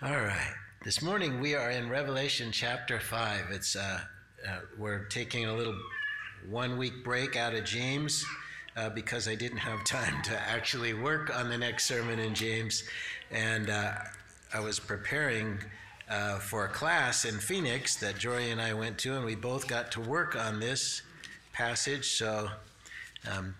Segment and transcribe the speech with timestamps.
[0.00, 0.54] All right.
[0.84, 3.46] This morning we are in Revelation chapter 5.
[3.50, 3.98] It's uh,
[4.48, 5.76] uh, we're taking a little
[6.48, 8.24] one week break out of James
[8.76, 12.84] uh, because I didn't have time to actually work on the next sermon in James.
[13.32, 13.94] And uh,
[14.54, 15.58] I was preparing
[16.08, 19.66] uh, for a class in Phoenix that Jory and I went to, and we both
[19.66, 21.02] got to work on this
[21.52, 22.12] passage.
[22.12, 22.48] So
[23.28, 23.52] um,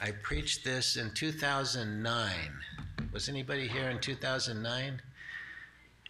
[0.00, 2.32] I preached this in 2009.
[3.16, 5.00] Was anybody here in 2009?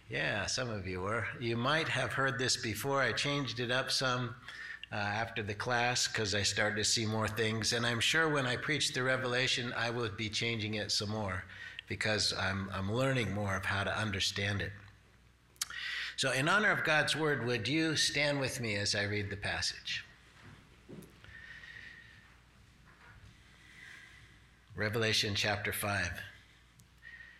[0.09, 1.25] Yeah, some of you were.
[1.39, 3.01] You might have heard this before.
[3.01, 4.35] I changed it up some
[4.91, 7.71] uh, after the class because I started to see more things.
[7.71, 11.45] And I'm sure when I preach the Revelation, I will be changing it some more
[11.87, 14.73] because I'm, I'm learning more of how to understand it.
[16.17, 19.37] So, in honor of God's word, would you stand with me as I read the
[19.37, 20.03] passage?
[24.75, 26.11] Revelation chapter 5.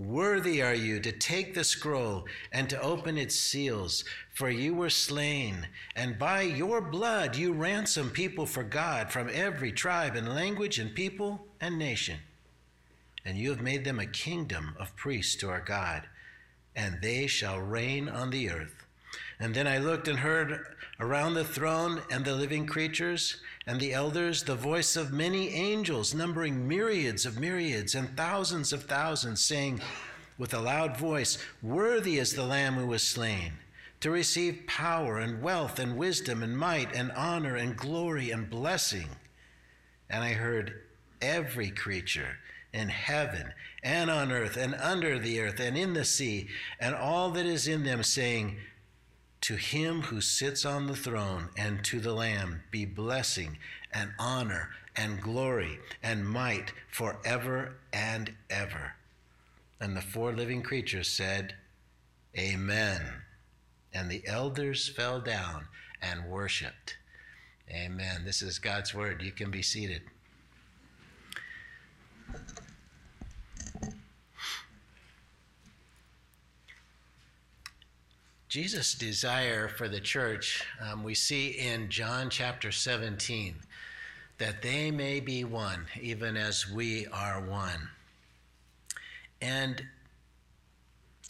[0.00, 4.02] Worthy are you to take the scroll and to open its seals,
[4.32, 9.72] for you were slain, and by your blood you ransom people for God from every
[9.72, 12.16] tribe and language and people and nation.
[13.26, 16.04] And you have made them a kingdom of priests to our God,
[16.74, 18.86] and they shall reign on the earth.
[19.38, 20.64] And then I looked and heard
[20.98, 23.36] around the throne and the living creatures
[23.70, 28.82] and the elders the voice of many angels, numbering myriads of myriads and thousands of
[28.82, 29.80] thousands, saying
[30.36, 33.52] with a loud voice, Worthy is the Lamb who was slain,
[34.00, 39.06] to receive power and wealth and wisdom and might and honor and glory and blessing.
[40.08, 40.74] And I heard
[41.22, 42.38] every creature
[42.72, 43.52] in heaven
[43.84, 46.48] and on earth and under the earth and in the sea
[46.80, 48.56] and all that is in them saying,
[49.42, 53.58] to him who sits on the throne and to the Lamb be blessing
[53.92, 58.94] and honor and glory and might forever and ever.
[59.80, 61.54] And the four living creatures said,
[62.38, 63.02] Amen.
[63.92, 65.66] And the elders fell down
[66.02, 66.96] and worshiped.
[67.70, 68.22] Amen.
[68.24, 69.22] This is God's word.
[69.22, 70.02] You can be seated.
[78.50, 83.54] Jesus' desire for the church, um, we see in John chapter 17,
[84.38, 87.88] that they may be one, even as we are one.
[89.40, 89.80] And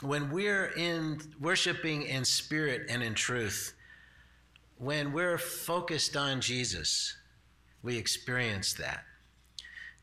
[0.01, 3.75] when we're in worshiping in spirit and in truth,
[4.79, 7.15] when we're focused on Jesus,
[7.83, 9.05] we experience that.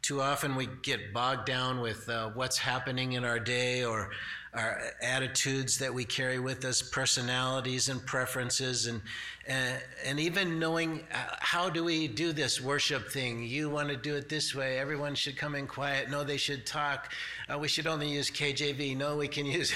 [0.08, 4.12] Too often we get bogged down with uh, what's happening in our day or
[4.54, 9.02] our attitudes that we carry with us, personalities and preferences, and
[9.50, 13.44] uh, and even knowing uh, how do we do this worship thing.
[13.44, 14.80] You want to do it this way.
[14.80, 16.10] Everyone should come in quiet.
[16.10, 17.12] No, they should talk.
[17.54, 18.96] Uh, we should only use KJV.
[18.96, 19.76] No, we can use.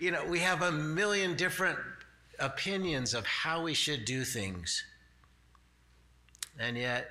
[0.00, 1.78] you know, we have a million different
[2.40, 4.82] opinions of how we should do things,
[6.58, 7.06] and yet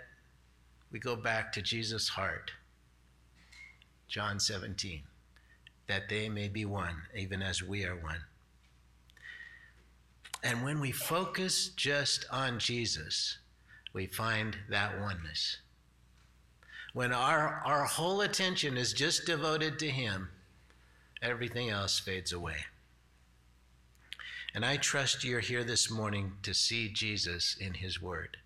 [0.91, 2.51] we go back to Jesus' heart.
[4.07, 5.03] John 17
[5.91, 8.23] that they may be one, even as we are one.
[10.41, 13.39] And when we focus just on Jesus,
[13.91, 15.57] we find that oneness.
[16.93, 20.29] When our, our whole attention is just devoted to Him,
[21.21, 22.57] everything else fades away.
[24.55, 28.37] And I trust you're here this morning to see Jesus in His Word.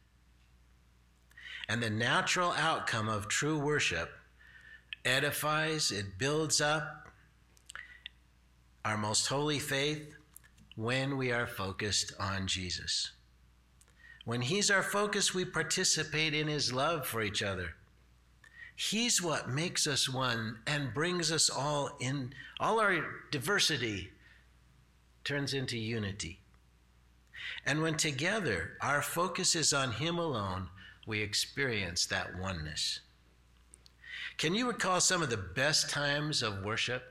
[1.67, 4.11] And the natural outcome of true worship
[5.03, 7.07] edifies, it builds up
[8.83, 10.15] our most holy faith
[10.75, 13.11] when we are focused on Jesus.
[14.25, 17.75] When He's our focus, we participate in His love for each other.
[18.75, 24.09] He's what makes us one and brings us all in, all our diversity
[25.23, 26.39] turns into unity.
[27.65, 30.69] And when together our focus is on Him alone,
[31.05, 33.01] we experience that oneness.
[34.37, 37.03] Can you recall some of the best times of worship?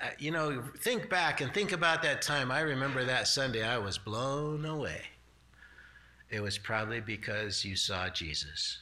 [0.00, 2.50] Uh, you know, think back and think about that time.
[2.50, 5.02] I remember that Sunday, I was blown away.
[6.30, 8.78] It was probably because you saw Jesus.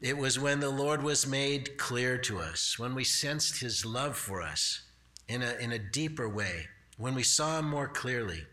[0.00, 4.16] It was when the Lord was made clear to us, when we sensed his love
[4.16, 4.82] for us
[5.28, 6.66] in a, in a deeper way,
[6.96, 8.44] when we saw him more clearly,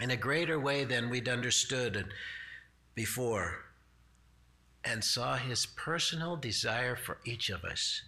[0.00, 2.12] in a greater way than we'd understood
[2.94, 3.64] before,
[4.84, 8.02] and saw his personal desire for each of us.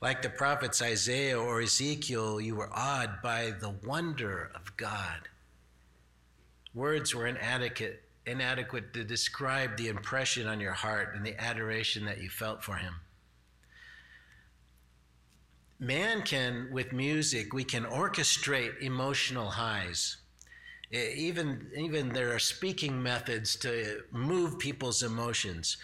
[0.00, 5.28] Like the prophets Isaiah or Ezekiel, you were awed by the wonder of God.
[6.74, 12.22] Words were inadequate inadequate to describe the impression on your heart and the adoration that
[12.22, 12.94] you felt for him.
[15.78, 20.18] Man can, with music, we can orchestrate emotional highs.
[20.92, 25.76] Even, even there are speaking methods to move people's emotions.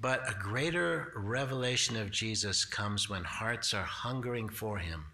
[0.00, 5.06] But a greater revelation of Jesus comes when hearts are hungering for him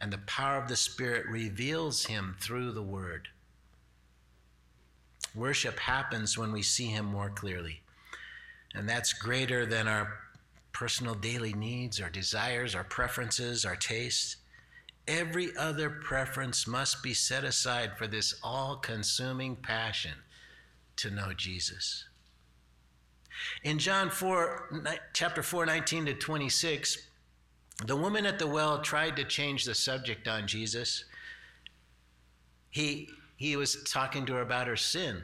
[0.00, 3.28] and the power of the Spirit reveals him through the Word.
[5.34, 7.82] Worship happens when we see Him more clearly.
[8.74, 10.18] And that's greater than our
[10.72, 14.36] personal daily needs, our desires, our preferences, our tastes.
[15.08, 20.14] Every other preference must be set aside for this all consuming passion
[20.96, 22.04] to know Jesus.
[23.62, 27.06] In John 4, chapter 4, 19 to 26,
[27.84, 31.04] the woman at the well tried to change the subject on Jesus.
[32.70, 35.22] He, he was talking to her about her sin.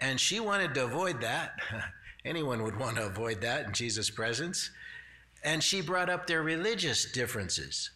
[0.00, 1.58] And she wanted to avoid that.
[2.24, 4.70] Anyone would want to avoid that in Jesus' presence.
[5.44, 7.90] And she brought up their religious differences.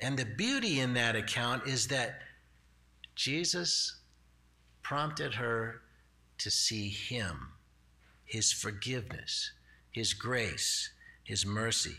[0.00, 2.20] And the beauty in that account is that
[3.14, 3.96] Jesus
[4.82, 5.82] prompted her
[6.38, 7.52] to see Him,
[8.24, 9.52] His forgiveness,
[9.90, 10.90] His grace,
[11.24, 11.96] His mercy.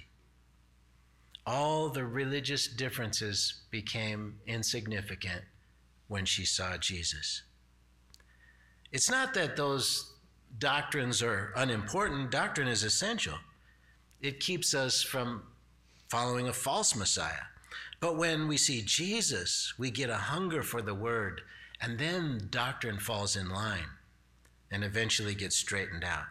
[1.45, 5.41] All the religious differences became insignificant
[6.07, 7.43] when she saw Jesus.
[8.91, 10.13] It's not that those
[10.59, 13.35] doctrines are unimportant, doctrine is essential.
[14.21, 15.43] It keeps us from
[16.09, 17.45] following a false Messiah.
[17.99, 21.41] But when we see Jesus, we get a hunger for the word,
[21.81, 23.89] and then doctrine falls in line
[24.71, 26.25] and eventually gets straightened out.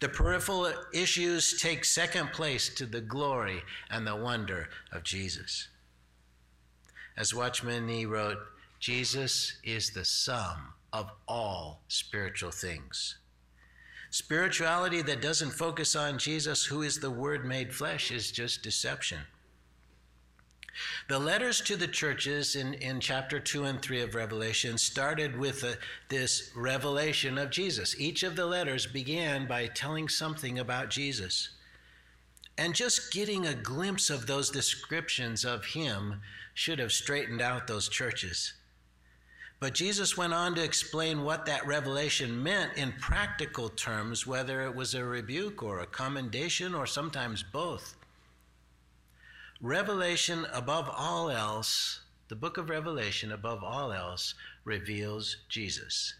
[0.00, 5.68] The peripheral issues take second place to the glory and the wonder of Jesus.
[7.16, 8.38] As Watchman Nee wrote,
[8.80, 13.18] Jesus is the sum of all spiritual things.
[14.10, 19.20] Spirituality that doesn't focus on Jesus, who is the Word made flesh, is just deception.
[21.08, 25.62] The letters to the churches in, in chapter 2 and 3 of Revelation started with
[25.62, 25.76] a,
[26.08, 27.98] this revelation of Jesus.
[27.98, 31.50] Each of the letters began by telling something about Jesus.
[32.56, 36.20] And just getting a glimpse of those descriptions of him
[36.54, 38.54] should have straightened out those churches.
[39.60, 44.74] But Jesus went on to explain what that revelation meant in practical terms, whether it
[44.74, 47.93] was a rebuke or a commendation or sometimes both.
[49.60, 54.34] Revelation, above all else, the book of Revelation, above all else,
[54.64, 56.14] reveals Jesus.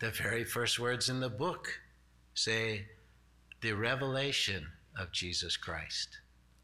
[0.00, 1.80] The very first words in the book
[2.34, 2.86] say,
[3.60, 4.66] the revelation
[4.98, 6.18] of Jesus Christ.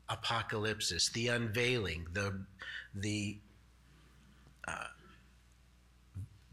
[0.09, 2.45] Apocalypse, the unveiling, the,
[2.95, 3.39] the
[4.67, 4.87] uh,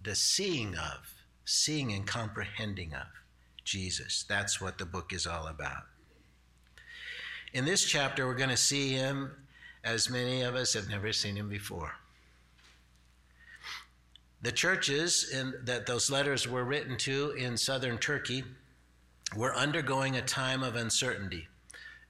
[0.04, 1.14] the seeing of,
[1.46, 3.08] seeing and comprehending of
[3.64, 4.26] Jesus.
[4.28, 5.84] That's what the book is all about.
[7.54, 9.32] In this chapter, we're going to see him
[9.84, 11.92] as many of us have never seen him before.
[14.42, 18.46] The churches in, that those letters were written to in southern Turkey
[19.36, 21.48] were undergoing a time of uncertainty.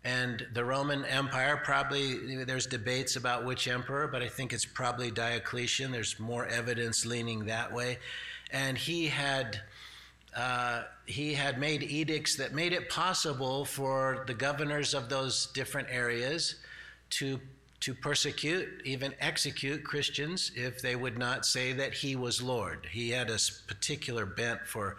[0.04, 5.10] And the Roman Empire, probably, there's debates about which emperor, but I think it's probably
[5.10, 5.92] Diocletian.
[5.92, 7.98] There's more evidence leaning that way.
[8.52, 9.62] And he had
[10.36, 15.90] uh, he had made edicts that made it possible for the governors of those different
[15.92, 16.56] areas
[17.10, 17.40] to,
[17.82, 22.88] to persecute, even execute Christians if they would not say that he was Lord.
[22.90, 24.98] He had a particular bent for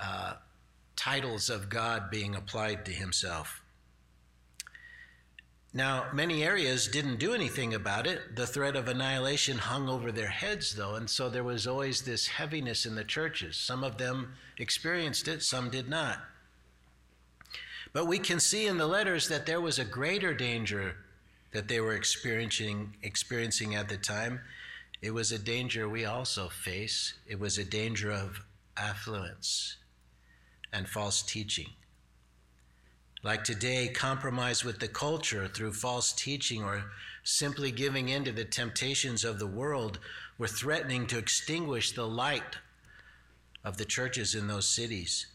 [0.00, 0.34] uh,
[0.94, 3.62] titles of God being applied to himself.
[5.76, 8.34] Now, many areas didn't do anything about it.
[8.34, 12.28] The threat of annihilation hung over their heads, though, and so there was always this
[12.28, 13.58] heaviness in the churches.
[13.58, 16.20] Some of them experienced it, some did not.
[17.92, 20.96] But we can see in the letters that there was a greater danger
[21.52, 24.40] that they were experiencing, experiencing at the time.
[25.02, 27.12] It was a danger we also face.
[27.26, 28.40] It was a danger of
[28.78, 29.76] affluence
[30.72, 31.68] and false teaching.
[33.22, 36.84] Like today, compromise with the culture through false teaching or
[37.24, 39.98] simply giving in to the temptations of the world
[40.38, 42.58] were threatening to extinguish the light
[43.64, 45.26] of the churches in those cities.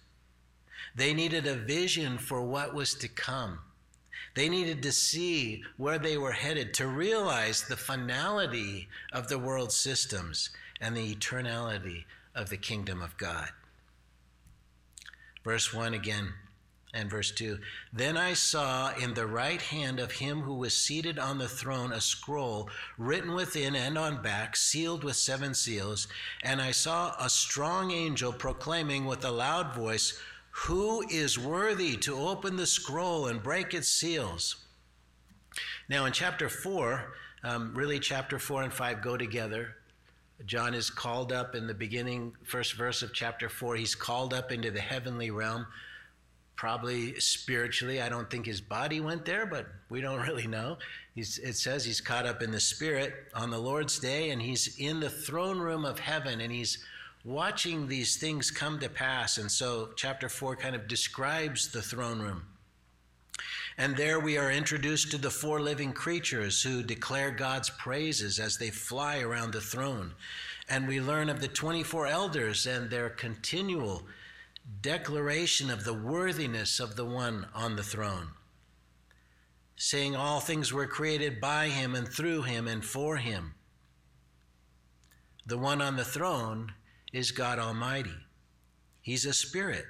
[0.95, 3.59] They needed a vision for what was to come.
[4.35, 9.71] They needed to see where they were headed, to realize the finality of the world
[9.71, 13.49] systems and the eternality of the kingdom of God.
[15.43, 16.33] Verse 1 again
[16.93, 17.57] and verse 2
[17.93, 21.93] Then I saw in the right hand of him who was seated on the throne
[21.93, 26.07] a scroll written within and on back, sealed with seven seals.
[26.43, 30.19] And I saw a strong angel proclaiming with a loud voice,
[30.51, 34.57] Who is worthy to open the scroll and break its seals?
[35.87, 39.75] Now, in chapter 4, um, really, chapter 4 and 5 go together.
[40.45, 43.75] John is called up in the beginning, first verse of chapter 4.
[43.75, 45.67] He's called up into the heavenly realm
[46.61, 47.99] probably spiritually.
[47.99, 50.77] I don't think his body went there, but we don't really know.
[51.15, 54.77] He's, it says he's caught up in the spirit on the Lord's day, and he's
[54.77, 56.77] in the throne room of heaven, and he's
[57.25, 59.39] watching these things come to pass.
[59.39, 62.43] And so, chapter 4 kind of describes the throne room.
[63.79, 68.57] And there we are introduced to the four living creatures who declare God's praises as
[68.57, 70.13] they fly around the throne.
[70.69, 74.03] And we learn of the 24 elders and their continual
[74.81, 78.29] declaration of the worthiness of the one on the throne,
[79.75, 83.55] saying all things were created by him and through him and for him.
[85.45, 86.73] The one on the throne
[87.11, 88.15] is God Almighty.
[89.01, 89.85] He's a spirit.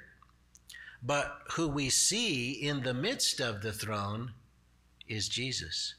[1.02, 4.32] But who we see in the midst of the throne
[5.08, 5.94] is Jesus.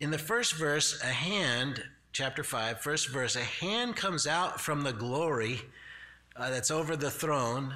[0.00, 1.82] In the first verse, a hand
[2.16, 5.60] chapter 5, first verse, a hand comes out from the glory
[6.34, 7.74] uh, that's over the throne,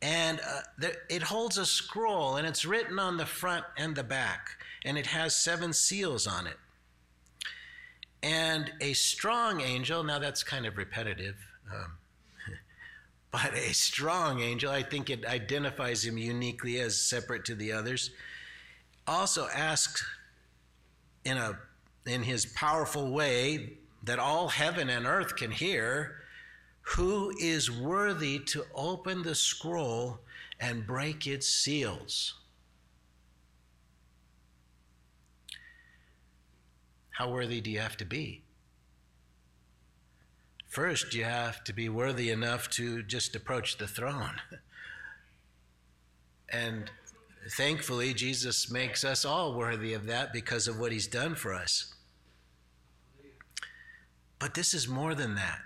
[0.00, 4.04] and uh, there, it holds a scroll, and it's written on the front and the
[4.04, 4.50] back,
[4.84, 6.56] and it has seven seals on it.
[8.22, 11.34] And a strong angel, now that's kind of repetitive,
[11.74, 11.94] um,
[13.32, 18.12] but a strong angel, I think it identifies him uniquely as separate to the others,
[19.08, 20.06] also asks
[21.24, 21.58] in a
[22.08, 26.22] in his powerful way that all heaven and earth can hear,
[26.80, 30.20] who is worthy to open the scroll
[30.60, 32.34] and break its seals?
[37.10, 38.42] How worthy do you have to be?
[40.68, 44.36] First, you have to be worthy enough to just approach the throne.
[46.52, 46.90] and
[47.56, 51.94] thankfully, Jesus makes us all worthy of that because of what he's done for us.
[54.38, 55.60] But this is more than that.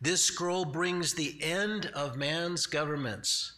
[0.00, 3.52] This scroll brings the end of man's governments,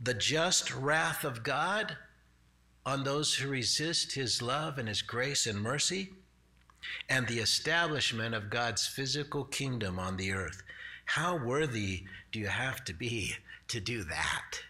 [0.00, 1.96] the just wrath of God
[2.86, 6.10] on those who resist his love and his grace and mercy,
[7.08, 10.62] and the establishment of God's physical kingdom on the earth.
[11.04, 13.34] How worthy do you have to be
[13.66, 14.60] to do that?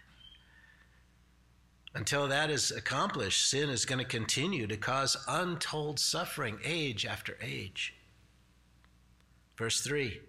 [1.95, 7.37] Until that is accomplished, sin is going to continue to cause untold suffering age after
[7.43, 7.95] age.
[9.59, 10.21] Verse 3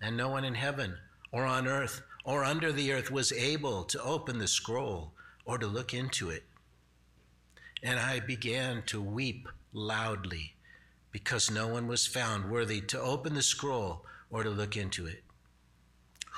[0.00, 0.96] And no one in heaven
[1.32, 5.12] or on earth or under the earth was able to open the scroll
[5.44, 6.44] or to look into it.
[7.82, 10.54] And I began to weep loudly
[11.10, 15.24] because no one was found worthy to open the scroll or to look into it.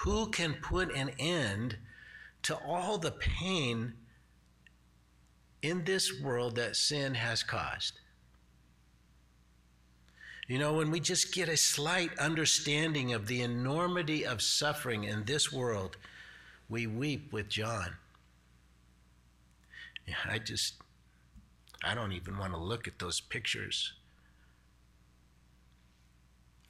[0.05, 1.77] Who can put an end
[2.45, 3.93] to all the pain
[5.61, 8.01] in this world that sin has caused?
[10.51, 15.23] You know, when we just get a slight understanding of the enormity of suffering in
[15.23, 15.97] this world,
[16.69, 17.95] we weep with John.
[20.29, 20.75] I just,
[21.85, 23.93] I don't even want to look at those pictures.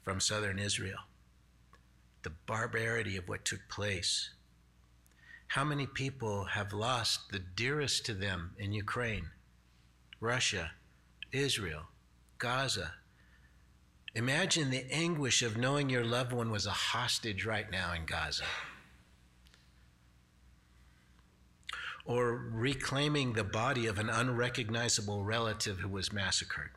[0.03, 0.99] from southern Israel.
[2.21, 4.29] The barbarity of what took place.
[5.47, 9.31] How many people have lost the dearest to them in Ukraine,
[10.19, 10.69] Russia,
[11.31, 11.87] Israel,
[12.37, 13.00] Gaza?
[14.13, 18.43] Imagine the anguish of knowing your loved one was a hostage right now in Gaza.
[22.03, 26.71] Or reclaiming the body of an unrecognizable relative who was massacred.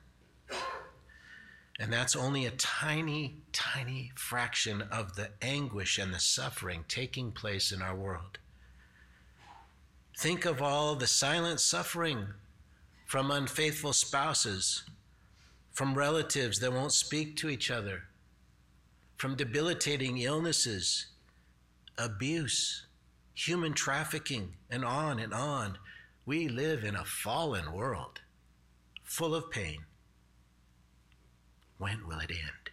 [1.81, 7.73] And that's only a tiny, tiny fraction of the anguish and the suffering taking place
[7.73, 8.39] in our world.
[10.17, 12.29] Think of all the silent suffering
[13.07, 14.85] from unfaithful spouses,
[15.75, 18.05] from relatives that won't speak to each other,
[19.17, 21.07] from debilitating illnesses,
[21.99, 22.87] abuse,
[23.35, 25.77] human trafficking, and on and on.
[26.25, 28.21] We live in a fallen world
[29.03, 29.85] full of pain.
[31.79, 32.71] When will it end?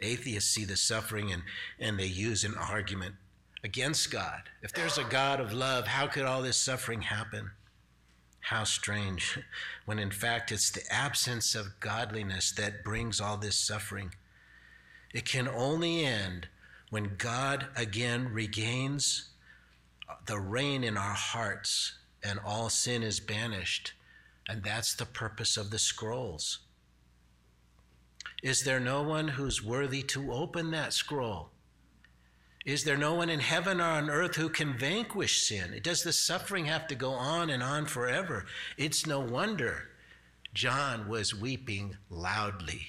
[0.00, 1.42] Atheists see the suffering and,
[1.80, 3.16] and they use an argument
[3.64, 4.42] against God.
[4.62, 7.50] If there's a God of love, how could all this suffering happen?
[8.44, 9.38] How strange,
[9.84, 14.14] when in fact it's the absence of godliness that brings all this suffering.
[15.12, 16.48] It can only end
[16.90, 19.30] when God again regains
[20.26, 23.92] the reign in our hearts and all sin is banished.
[24.48, 26.58] And that's the purpose of the scrolls.
[28.42, 31.50] Is there no one who's worthy to open that scroll?
[32.64, 35.78] Is there no one in heaven or on earth who can vanquish sin?
[35.82, 38.46] Does the suffering have to go on and on forever?
[38.78, 39.88] It's no wonder
[40.54, 42.86] John was weeping loudly.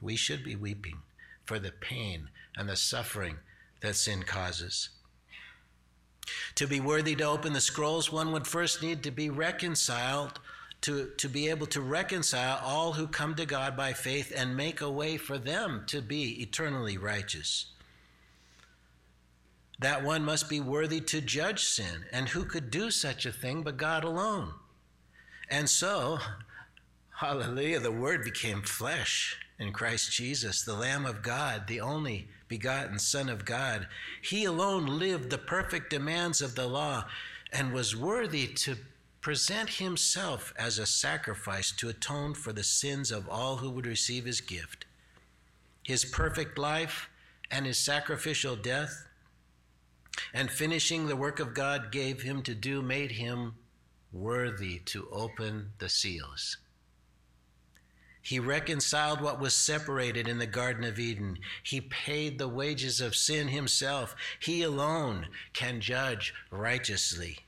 [0.00, 0.98] We should be weeping
[1.44, 3.38] for the pain and the suffering
[3.80, 4.90] that sin causes.
[6.54, 10.38] To be worthy to open the scrolls, one would first need to be reconciled
[10.82, 14.80] to, to be able to reconcile all who come to God by faith and make
[14.80, 17.66] a way for them to be eternally righteous.
[19.78, 23.62] That one must be worthy to judge sin, and who could do such a thing
[23.62, 24.52] but God alone?
[25.50, 26.18] And so,
[27.20, 32.98] hallelujah, the Word became flesh in Christ Jesus, the Lamb of God, the only begotten
[32.98, 33.86] Son of God.
[34.22, 37.06] He alone lived the perfect demands of the law
[37.52, 38.76] and was worthy to
[39.20, 44.24] present himself as a sacrifice to atone for the sins of all who would receive
[44.24, 44.86] his gift.
[45.82, 47.08] His perfect life
[47.50, 49.06] and his sacrificial death
[50.32, 53.54] and finishing the work of God gave him to do made him
[54.12, 56.56] worthy to open the seals.
[58.22, 61.38] He reconciled what was separated in the Garden of Eden.
[61.62, 64.14] He paid the wages of sin himself.
[64.38, 67.38] He alone can judge righteously.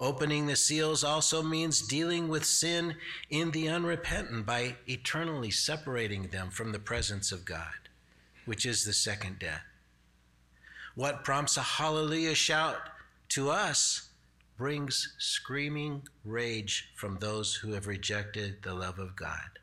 [0.00, 2.94] Opening the seals also means dealing with sin
[3.30, 7.88] in the unrepentant by eternally separating them from the presence of God,
[8.44, 9.64] which is the second death.
[10.94, 12.78] What prompts a hallelujah shout
[13.30, 14.08] to us
[14.56, 19.58] brings screaming rage from those who have rejected the love of God.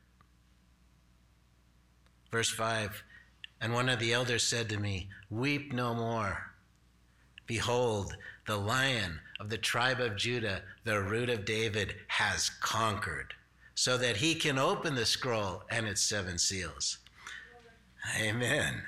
[2.30, 3.02] Verse 5
[3.60, 6.52] And one of the elders said to me, Weep no more.
[7.46, 13.34] Behold, the lion of the tribe of Judah, the root of David, has conquered,
[13.74, 16.98] so that he can open the scroll and its seven seals.
[18.18, 18.82] Amen.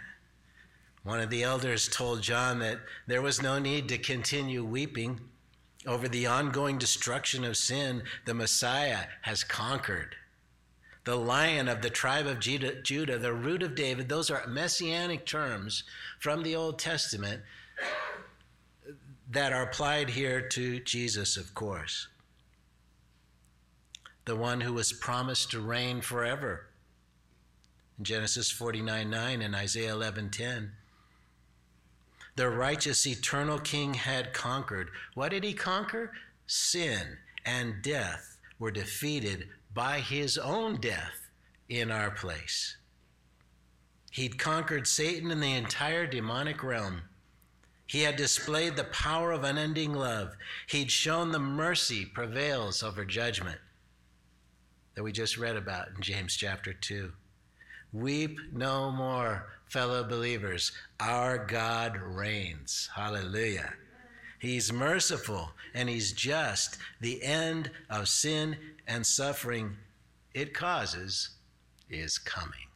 [1.03, 5.21] One of the elders told John that there was no need to continue weeping
[5.87, 8.03] over the ongoing destruction of sin.
[8.27, 10.14] The Messiah has conquered.
[11.05, 15.85] The lion of the tribe of Judah, the root of David, those are messianic terms
[16.21, 17.42] from the Old Testament
[19.31, 22.09] that are applied here to Jesus, of course.
[24.25, 26.67] The one who was promised to reign forever.
[27.99, 30.73] In Genesis 49 9 and Isaiah 11 10.
[32.37, 34.91] The righteous eternal king had conquered.
[35.14, 36.12] What did he conquer?
[36.47, 41.31] Sin and death were defeated by his own death
[41.69, 42.77] in our place.
[44.11, 47.03] He'd conquered Satan and the entire demonic realm.
[47.88, 50.37] He had displayed the power of unending love.
[50.68, 53.59] He'd shown the mercy prevails over judgment
[54.94, 57.11] that we just read about in James chapter 2.
[57.94, 60.72] Weep no more, fellow believers.
[61.01, 62.90] Our God reigns.
[62.94, 63.72] Hallelujah.
[64.38, 66.77] He's merciful and he's just.
[67.01, 69.77] The end of sin and suffering
[70.35, 71.31] it causes
[71.88, 72.68] is coming.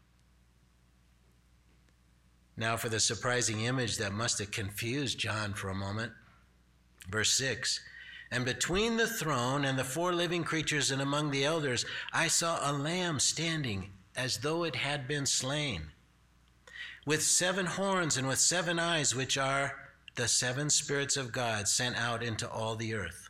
[2.57, 6.13] Now, for the surprising image that must have confused John for a moment.
[7.09, 7.81] Verse 6
[8.31, 12.71] And between the throne and the four living creatures and among the elders, I saw
[12.71, 15.91] a lamb standing as though it had been slain,
[17.07, 19.75] with seven horns and with seven eyes, which are
[20.17, 23.22] the seven spirits of God sent out into all the earth.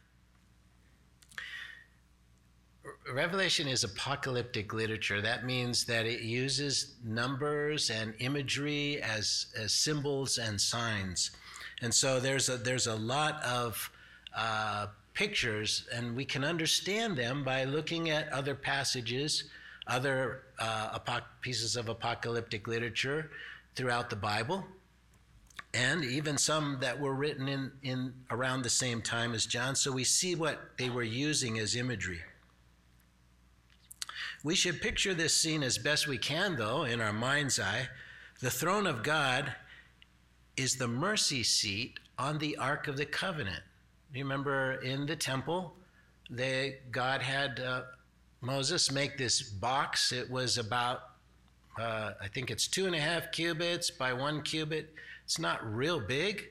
[3.12, 5.20] Revelation is apocalyptic literature.
[5.20, 11.30] That means that it uses numbers and imagery as, as symbols and signs.
[11.80, 13.90] And so there's a, there's a lot of
[14.36, 19.44] uh, pictures, and we can understand them by looking at other passages,
[19.86, 20.98] other uh,
[21.40, 23.30] pieces of apocalyptic literature
[23.74, 24.64] throughout the Bible,
[25.74, 29.74] and even some that were written in, in around the same time as John.
[29.74, 32.20] So we see what they were using as imagery.
[34.44, 37.88] We should picture this scene as best we can, though, in our mind's eye.
[38.40, 39.54] The throne of God
[40.56, 43.62] is the mercy seat on the Ark of the Covenant.
[44.12, 45.74] You remember in the temple,
[46.28, 47.82] they, God had uh,
[48.40, 50.10] Moses make this box.
[50.10, 51.02] It was about,
[51.78, 54.92] uh, I think it's two and a half cubits by one cubit.
[55.24, 56.48] It's not real big.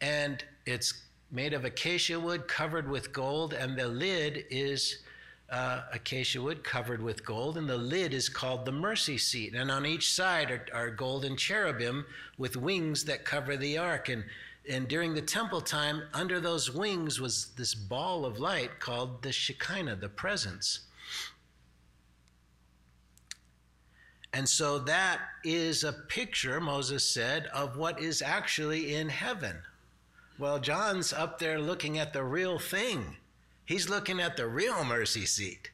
[0.00, 5.02] And it's made of acacia wood covered with gold, and the lid is
[5.50, 9.54] uh, acacia wood covered with gold, and the lid is called the mercy seat.
[9.54, 12.06] And on each side are, are golden cherubim
[12.38, 14.08] with wings that cover the ark.
[14.08, 14.24] And,
[14.68, 19.32] and during the temple time, under those wings was this ball of light called the
[19.32, 20.80] Shekinah, the presence.
[24.32, 29.56] And so that is a picture, Moses said, of what is actually in heaven.
[30.38, 33.16] Well, John's up there looking at the real thing.
[33.70, 35.70] He's looking at the real mercy seat.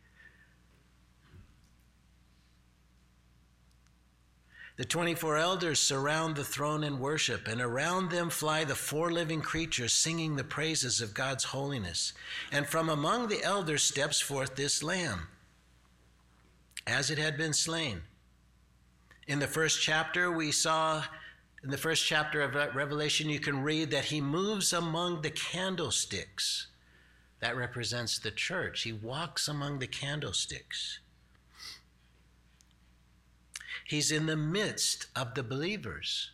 [4.76, 9.40] The 24 elders surround the throne in worship, and around them fly the four living
[9.40, 12.12] creatures singing the praises of God's holiness.
[12.52, 15.28] And from among the elders steps forth this lamb,
[16.86, 18.02] as it had been slain.
[19.26, 21.02] In the first chapter, we saw,
[21.64, 26.66] in the first chapter of Revelation, you can read that he moves among the candlesticks.
[27.40, 28.82] That represents the church.
[28.82, 31.00] He walks among the candlesticks.
[33.84, 36.30] He's in the midst of the believers.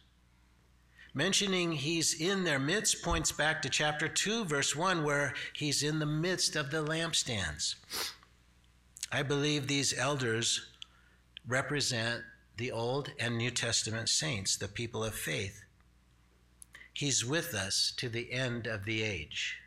[1.14, 5.98] Mentioning he's in their midst points back to chapter 2, verse 1, where he's in
[5.98, 7.74] the midst of the lampstands.
[9.10, 10.70] I believe these elders
[11.46, 12.22] represent
[12.56, 15.64] the Old and New Testament saints, the people of faith.
[16.94, 19.58] He's with us to the end of the age.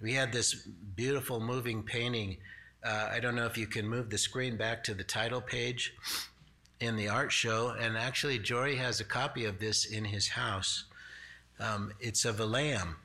[0.00, 2.36] We had this beautiful moving painting.
[2.84, 5.94] Uh, I don't know if you can move the screen back to the title page
[6.80, 7.70] in the art show.
[7.70, 10.84] And actually, Jory has a copy of this in his house.
[11.58, 12.96] Um, it's of a lamb.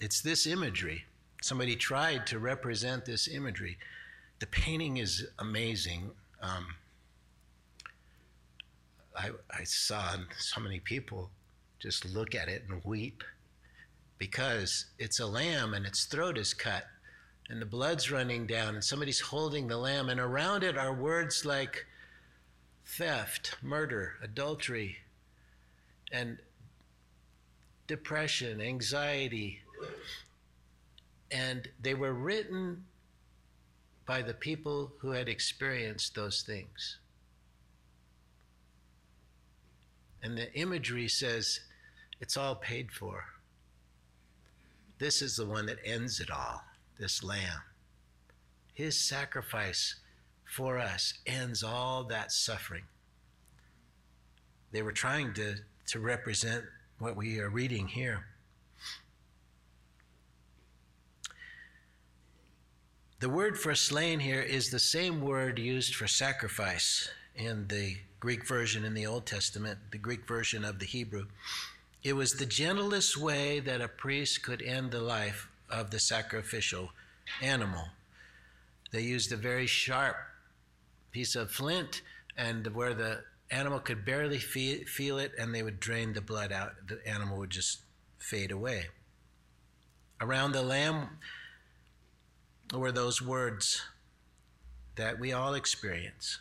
[0.00, 1.04] It's this imagery.
[1.42, 3.76] Somebody tried to represent this imagery.
[4.38, 6.10] The painting is amazing.
[6.40, 6.66] Um,
[9.16, 11.30] I, I saw so many people
[11.80, 13.22] just look at it and weep
[14.18, 16.84] because it's a lamb and its throat is cut
[17.50, 21.44] and the blood's running down and somebody's holding the lamb and around it are words
[21.44, 21.86] like
[22.86, 24.98] theft, murder, adultery,
[26.12, 26.38] and
[27.86, 29.60] depression, anxiety.
[31.30, 32.84] And they were written
[34.06, 36.98] by the people who had experienced those things.
[40.22, 41.60] And the imagery says
[42.20, 43.24] it's all paid for.
[45.04, 46.62] This is the one that ends it all,
[46.98, 47.60] this lamb.
[48.72, 49.96] His sacrifice
[50.46, 52.84] for us ends all that suffering.
[54.72, 55.56] They were trying to,
[55.88, 56.64] to represent
[57.00, 58.24] what we are reading here.
[63.20, 68.48] The word for slain here is the same word used for sacrifice in the Greek
[68.48, 71.26] version in the Old Testament, the Greek version of the Hebrew.
[72.04, 76.90] It was the gentlest way that a priest could end the life of the sacrificial
[77.40, 77.88] animal.
[78.92, 80.16] They used a very sharp
[81.12, 82.02] piece of flint,
[82.36, 86.72] and where the animal could barely feel it, and they would drain the blood out.
[86.86, 87.80] The animal would just
[88.18, 88.88] fade away.
[90.20, 91.08] Around the lamb
[92.72, 93.80] were those words
[94.96, 96.38] that we all experience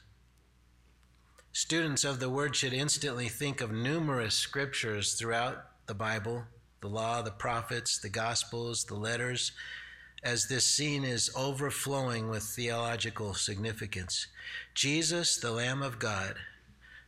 [1.55, 6.45] Students of the Word should instantly think of numerous scriptures throughout the Bible,
[6.81, 9.51] the law, the prophets, the gospels, the letters,
[10.23, 14.25] as this scene is overflowing with theological significance.
[14.73, 16.37] Jesus, the Lamb of God,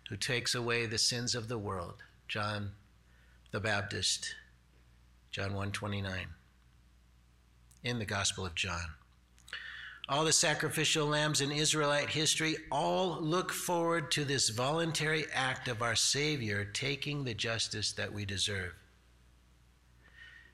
[0.09, 2.03] who takes away the sins of the world.
[2.27, 2.73] John
[3.49, 4.35] the Baptist,
[5.31, 6.27] John 129.
[7.83, 8.93] in the Gospel of John.
[10.07, 15.81] All the sacrificial lambs in Israelite history all look forward to this voluntary act of
[15.81, 18.73] our Savior taking the justice that we deserve.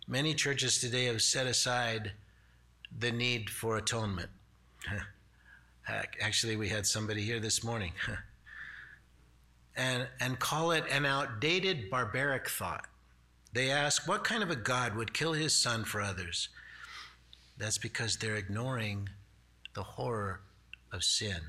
[0.08, 2.14] Many churches today have set aside
[2.98, 4.30] the need for atonement.
[6.22, 7.92] Actually, we had somebody here this morning.
[9.76, 12.86] and, and call it an outdated barbaric thought.
[13.52, 16.48] They ask, what kind of a God would kill his son for others?
[17.58, 19.10] That's because they're ignoring
[19.74, 20.42] the horror
[20.92, 21.40] of sin,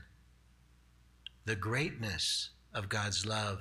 [1.45, 3.61] the greatness of God's love,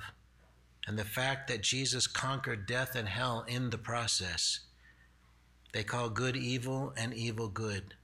[0.86, 4.60] and the fact that Jesus conquered death and hell in the process.
[5.72, 7.94] They call good evil and evil good.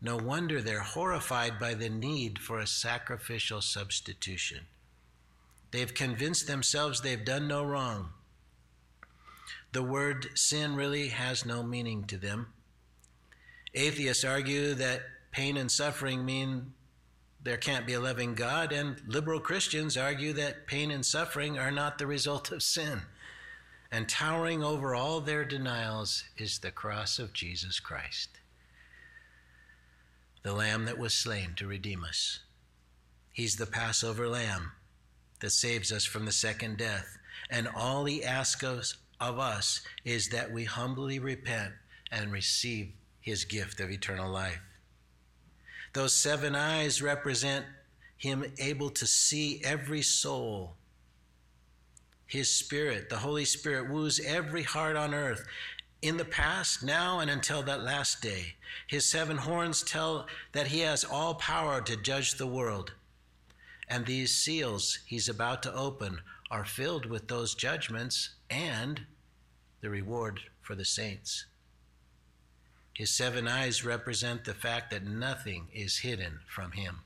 [0.00, 4.60] No wonder they're horrified by the need for a sacrificial substitution.
[5.70, 8.10] They've convinced themselves they've done no wrong.
[9.72, 12.52] The word sin really has no meaning to them.
[13.74, 16.72] Atheists argue that pain and suffering mean
[17.42, 21.70] there can't be a loving God, and liberal Christians argue that pain and suffering are
[21.70, 23.02] not the result of sin.
[23.90, 28.28] And towering over all their denials is the cross of Jesus Christ,
[30.42, 32.40] the Lamb that was slain to redeem us.
[33.32, 34.72] He's the Passover Lamb
[35.40, 37.18] that saves us from the second death.
[37.48, 41.72] And all he asks of us is that we humbly repent
[42.10, 44.60] and receive his gift of eternal life.
[45.98, 47.66] Those seven eyes represent
[48.16, 50.76] him able to see every soul.
[52.24, 55.44] His Spirit, the Holy Spirit, woos every heart on earth
[56.00, 58.54] in the past, now, and until that last day.
[58.86, 62.92] His seven horns tell that he has all power to judge the world.
[63.88, 69.00] And these seals he's about to open are filled with those judgments and
[69.80, 71.46] the reward for the saints.
[72.98, 77.02] His seven eyes represent the fact that nothing is hidden from him.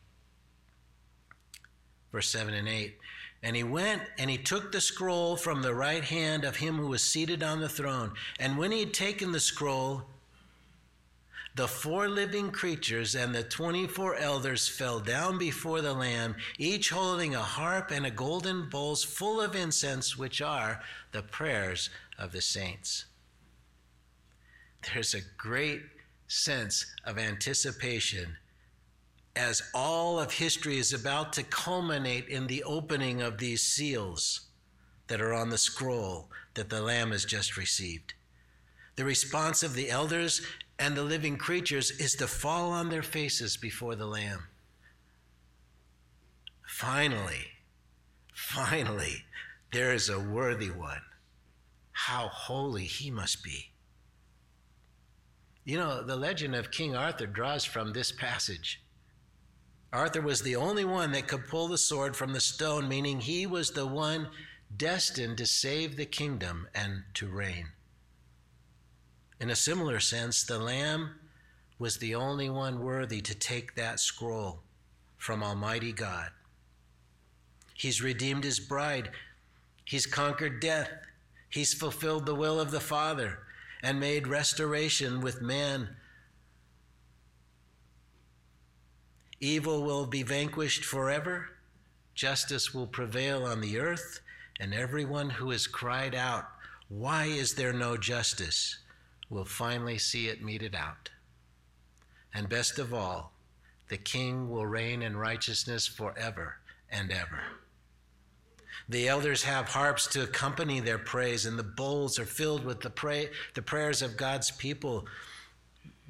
[2.11, 2.97] Verse 7 and 8.
[3.43, 6.87] And he went and he took the scroll from the right hand of him who
[6.87, 8.13] was seated on the throne.
[8.41, 10.05] And when he had taken the scroll,
[11.57, 17.35] the four living creatures and the 24 elders fell down before the Lamb, each holding
[17.35, 22.41] a harp and a golden bowls full of incense, which are the prayers of the
[22.41, 23.05] saints
[24.83, 25.83] there's a great
[26.29, 28.37] sense of anticipation
[29.35, 34.43] as all of history is about to culminate in the opening of these seals
[35.07, 38.15] that are on the scroll that the Lamb has just received.
[38.97, 40.43] The response of the elders
[40.79, 44.45] and the living creatures is to fall on their faces before the Lamb.
[46.67, 47.47] Finally,
[48.35, 49.25] finally,
[49.73, 51.03] there is a worthy one.
[51.93, 53.71] How holy he must be.
[55.65, 58.83] You know, the legend of King Arthur draws from this passage.
[59.93, 63.47] Arthur was the only one that could pull the sword from the stone, meaning he
[63.47, 64.29] was the one
[64.75, 67.69] destined to save the kingdom and to reign.
[69.39, 71.17] In a similar sense, the Lamb
[71.79, 74.63] was the only one worthy to take that scroll
[75.19, 76.31] from Almighty God.
[77.75, 79.11] He's redeemed his bride,
[79.85, 80.91] he's conquered death,
[81.51, 83.41] he's fulfilled the will of the Father
[83.83, 85.97] and made restoration with man.
[89.41, 91.49] Evil will be vanquished forever,
[92.15, 94.21] justice will prevail on the earth,
[94.61, 96.45] and everyone who has cried out,
[96.89, 98.79] Why is there no justice?
[99.29, 101.09] will finally see it meted out.
[102.35, 103.33] And best of all,
[103.89, 106.57] the king will reign in righteousness forever
[106.91, 107.41] and ever.
[108.93, 112.91] The elders have harps to accompany their praise, and the bowls are filled with the,
[112.91, 115.07] pray, the prayers of God's people.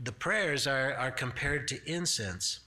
[0.03, 2.59] The prayers are, are compared to incense.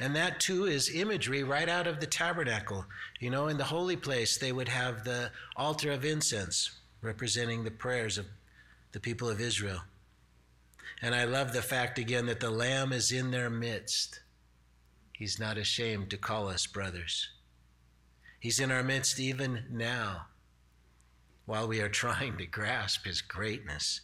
[0.00, 2.86] And that too is imagery right out of the tabernacle.
[3.20, 6.70] You know, in the holy place, they would have the altar of incense
[7.02, 8.24] representing the prayers of
[8.92, 9.80] the people of Israel.
[11.02, 14.20] And I love the fact again that the Lamb is in their midst.
[15.12, 17.28] He's not ashamed to call us brothers.
[18.38, 20.26] He's in our midst even now
[21.46, 24.02] while we are trying to grasp his greatness.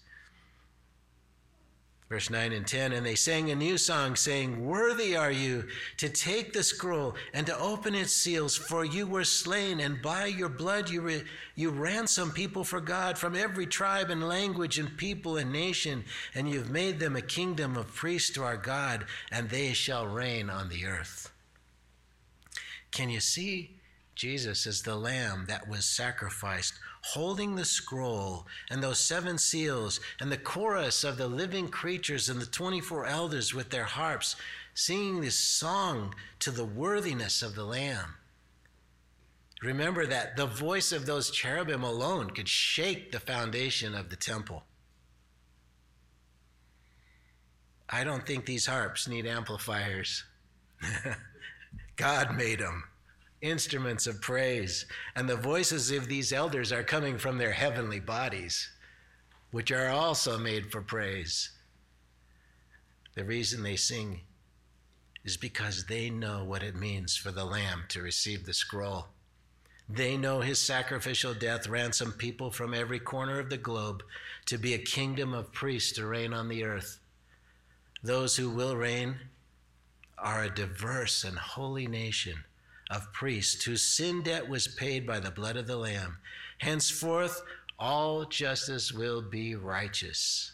[2.08, 5.64] Verse 9 and 10 And they sang a new song, saying, Worthy are you
[5.96, 10.26] to take the scroll and to open its seals, for you were slain, and by
[10.26, 14.96] your blood you, re- you ransom people for God from every tribe and language and
[14.96, 19.48] people and nation, and you've made them a kingdom of priests to our God, and
[19.48, 21.32] they shall reign on the earth.
[22.90, 23.73] Can you see
[24.14, 30.30] Jesus is the lamb that was sacrificed, holding the scroll and those seven seals, and
[30.30, 34.36] the chorus of the living creatures and the 24 elders with their harps,
[34.74, 38.14] singing this song to the worthiness of the lamb.
[39.62, 44.62] Remember that the voice of those cherubim alone could shake the foundation of the temple.
[47.88, 50.24] I don't think these harps need amplifiers.
[51.96, 52.84] God made them
[53.44, 58.70] instruments of praise, and the voices of these elders are coming from their heavenly bodies,
[59.50, 61.50] which are also made for praise.
[63.14, 64.22] The reason they sing
[65.24, 69.08] is because they know what it means for the Lamb to receive the scroll.
[69.88, 74.02] They know his sacrificial death ransomed people from every corner of the globe
[74.46, 76.98] to be a kingdom of priests to reign on the earth.
[78.02, 79.16] Those who will reign
[80.18, 82.44] are a diverse and holy nation
[82.90, 86.18] of priests whose sin debt was paid by the blood of the Lamb.
[86.58, 87.42] Henceforth,
[87.78, 90.52] all justice will be righteous.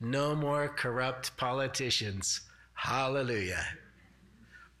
[0.00, 2.42] No more corrupt politicians.
[2.74, 3.64] Hallelujah.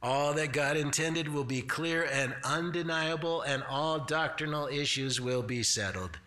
[0.02, 5.62] All that God intended will be clear and undeniable, and all doctrinal issues will be
[5.62, 6.18] settled.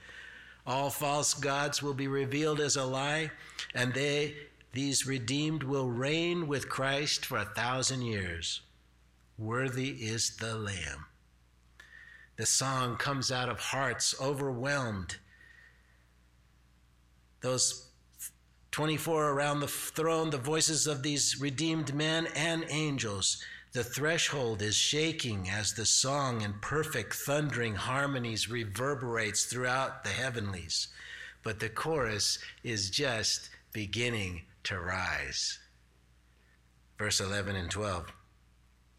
[0.66, 3.30] All false gods will be revealed as a lie,
[3.76, 4.36] and they,
[4.74, 8.62] these redeemed, will reign with Christ for a thousand years.
[9.38, 11.06] Worthy is the Lamb.
[12.38, 15.17] The song comes out of hearts overwhelmed.
[17.41, 17.89] Those
[18.71, 23.43] 24 around the throne, the voices of these redeemed men and angels.
[23.73, 30.88] The threshold is shaking as the song in perfect thundering harmonies reverberates throughout the heavenlies.
[31.43, 35.60] But the chorus is just beginning to rise.
[36.97, 38.12] Verse 11 and 12.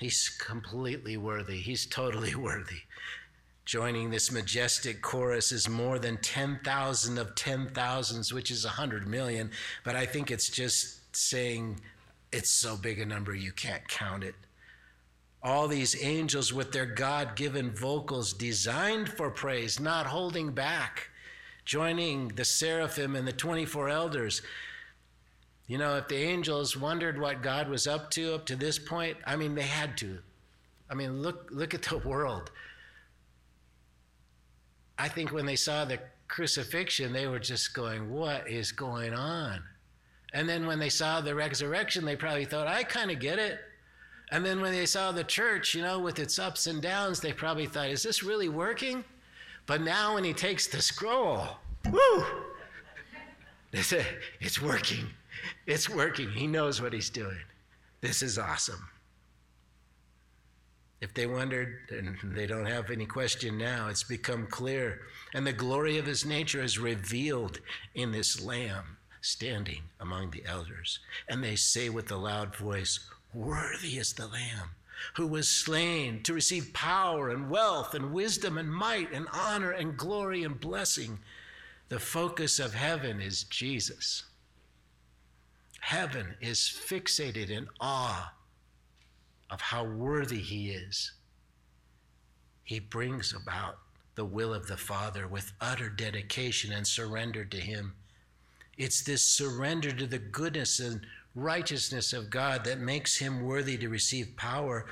[0.00, 1.58] He's completely worthy.
[1.58, 2.80] He's totally worthy.
[3.66, 9.50] Joining this majestic chorus is more than 10,000 of 10,000s, which is 100 million,
[9.84, 11.80] but I think it's just saying
[12.32, 14.34] it's so big a number you can't count it.
[15.42, 21.10] All these angels with their God given vocals designed for praise, not holding back,
[21.66, 24.40] joining the seraphim and the 24 elders
[25.70, 29.16] you know, if the angels wondered what God was up to up to this point,
[29.24, 30.18] I mean, they had to.
[30.90, 32.50] I mean, look, look at the world.
[34.98, 39.62] I think when they saw the crucifixion, they were just going, What is going on?
[40.32, 43.60] And then when they saw the resurrection, they probably thought, I kind of get it.
[44.32, 47.32] And then when they saw the church, you know, with its ups and downs, they
[47.32, 49.04] probably thought, Is this really working?
[49.66, 51.46] But now when he takes the scroll,
[51.88, 52.24] woo!
[53.70, 54.04] They say,
[54.40, 55.06] It's working.
[55.66, 56.30] It's working.
[56.30, 57.42] He knows what he's doing.
[58.00, 58.88] This is awesome.
[61.00, 65.00] If they wondered, and they don't have any question now, it's become clear.
[65.32, 67.60] And the glory of his nature is revealed
[67.94, 70.98] in this lamb standing among the elders.
[71.28, 73.00] And they say with a loud voice,
[73.32, 74.70] Worthy is the lamb
[75.14, 79.96] who was slain to receive power and wealth and wisdom and might and honor and
[79.96, 81.18] glory and blessing.
[81.88, 84.24] The focus of heaven is Jesus.
[85.80, 88.32] Heaven is fixated in awe
[89.50, 91.12] of how worthy he is.
[92.62, 93.78] He brings about
[94.14, 97.94] the will of the Father with utter dedication and surrender to him.
[98.76, 101.00] It's this surrender to the goodness and
[101.34, 104.86] righteousness of God that makes him worthy to receive power,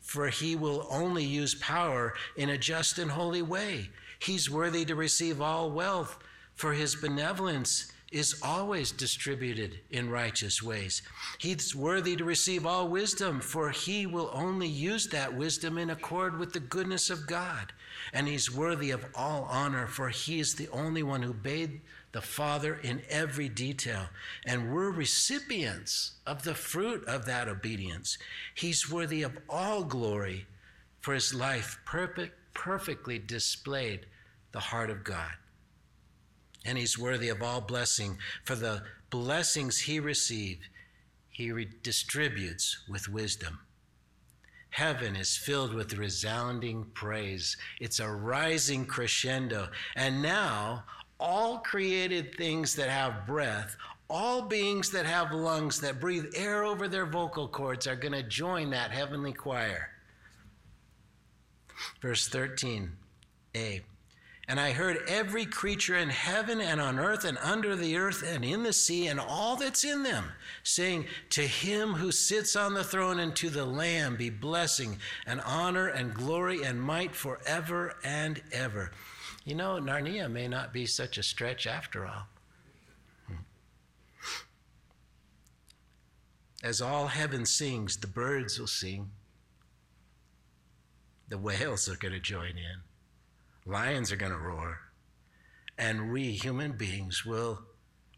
[0.00, 3.90] for he will only use power in a just and holy way.
[4.18, 6.18] He's worthy to receive all wealth,
[6.54, 11.02] for his benevolence is always distributed in righteous ways.
[11.38, 16.38] He's worthy to receive all wisdom, for he will only use that wisdom in accord
[16.38, 17.72] with the goodness of God.
[18.12, 21.80] And he's worthy of all honor, for he is the only one who obeyed
[22.12, 24.08] the Father in every detail.
[24.46, 28.18] And we're recipients of the fruit of that obedience.
[28.54, 30.46] He's worthy of all glory,
[31.00, 34.06] for his life perfect, perfectly displayed
[34.52, 35.32] the heart of God
[36.64, 38.18] and he's worthy of all blessing.
[38.44, 40.68] For the blessings he received,
[41.30, 43.58] he redistributes with wisdom.
[44.70, 47.56] Heaven is filled with resounding praise.
[47.78, 49.68] It's a rising crescendo.
[49.96, 50.84] And now,
[51.20, 53.76] all created things that have breath,
[54.08, 58.22] all beings that have lungs that breathe air over their vocal cords are going to
[58.22, 59.88] join that heavenly choir.
[62.00, 63.82] Verse 13a.
[64.52, 68.44] And I heard every creature in heaven and on earth and under the earth and
[68.44, 70.26] in the sea and all that's in them,
[70.62, 75.40] saying, To him who sits on the throne and to the Lamb be blessing and
[75.40, 78.92] honor and glory and might forever and ever.
[79.46, 82.26] You know, Narnia may not be such a stretch after all.
[86.62, 89.12] As all heaven sings, the birds will sing.
[91.30, 92.91] The whales are going to join in.
[93.64, 94.78] Lions are going to roar.
[95.78, 97.60] And we, human beings, will,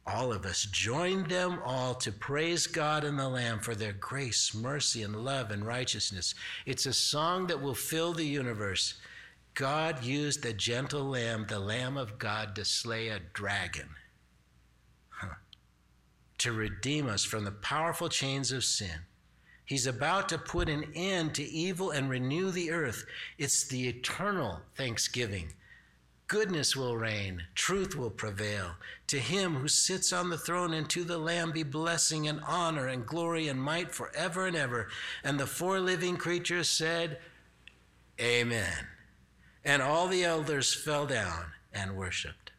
[0.06, 4.54] all of us, join them all to praise God and the Lamb for their grace,
[4.54, 6.34] mercy, and love and righteousness.
[6.66, 8.94] It's a song that will fill the universe.
[9.54, 13.88] God used the gentle lamb, the Lamb of God, to slay a dragon
[16.38, 19.06] to redeem us from the powerful chains of sin.
[19.64, 23.04] He's about to put an end to evil and renew the earth.
[23.38, 25.54] It's the eternal thanksgiving.
[26.26, 28.72] Goodness will reign, truth will prevail.
[29.08, 32.88] To him who sits on the throne and to the Lamb be blessing and honor
[32.88, 34.88] and glory and might forever and ever.
[35.22, 37.18] And the four living creatures said,
[38.20, 38.86] Amen.
[39.64, 42.52] And all the elders fell down and worshiped.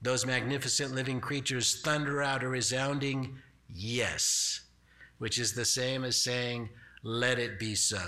[0.00, 3.38] Those magnificent living creatures thunder out a resounding
[3.68, 4.60] yes,
[5.18, 6.68] which is the same as saying,
[7.02, 8.02] Let it be so.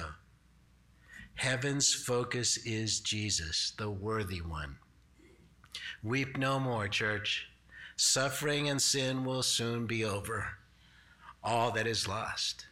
[1.35, 4.77] Heaven's focus is Jesus, the worthy one.
[6.03, 7.49] Weep no more, church.
[7.97, 10.49] Suffering and sin will soon be over.
[11.43, 12.67] All that is lost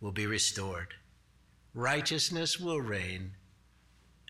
[0.00, 0.94] will be restored.
[1.74, 3.32] Righteousness will reign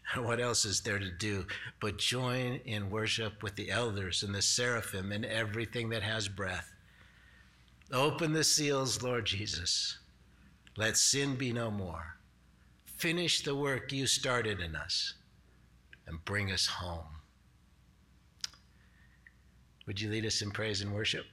[0.17, 1.47] what else is there to do
[1.81, 6.73] but join in worship with the elders and the seraphim and everything that has breath?
[7.93, 9.99] Open the seals, Lord Jesus.
[10.77, 12.17] Let sin be no more.
[12.85, 15.15] Finish the work you started in us
[16.07, 17.21] and bring us home.
[19.87, 21.27] Would you lead us in praise and worship?